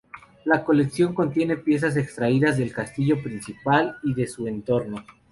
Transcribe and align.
La 0.45 0.63
colección 0.65 1.13
contiene 1.13 1.57
piezas 1.57 1.95
extraídas 1.95 2.57
del 2.57 2.73
castillo 2.73 3.21
principal 3.21 3.99
y 4.01 4.15
de 4.15 4.25
su 4.25 4.47
entorno. 4.47 5.05